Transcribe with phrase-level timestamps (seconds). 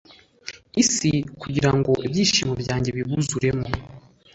[0.83, 3.65] isi kugira ngo ibyishimo byanjye bibuzuremo